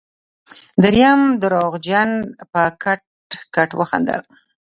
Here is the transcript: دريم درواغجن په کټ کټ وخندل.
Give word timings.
دريم 0.83 1.19
درواغجن 1.41 2.09
په 2.51 2.61
کټ 2.83 3.03
کټ 3.55 3.69
وخندل. 3.79 4.21